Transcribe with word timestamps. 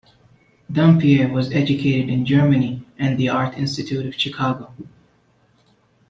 Dunbier 0.71 1.31
was 1.31 1.51
educated 1.51 2.09
in 2.09 2.25
Germany 2.25 2.83
and 2.97 3.19
the 3.19 3.29
Art 3.29 3.55
Institute 3.55 4.03
of 4.03 4.15
Chicago. 4.19 4.73